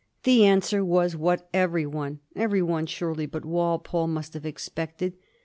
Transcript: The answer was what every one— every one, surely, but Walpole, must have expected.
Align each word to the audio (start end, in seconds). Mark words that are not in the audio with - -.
The 0.23 0.45
answer 0.45 0.83
was 0.83 1.15
what 1.15 1.47
every 1.53 1.85
one— 1.85 2.21
every 2.35 2.63
one, 2.63 2.87
surely, 2.87 3.27
but 3.27 3.45
Walpole, 3.45 4.07
must 4.07 4.33
have 4.33 4.47
expected. 4.47 5.13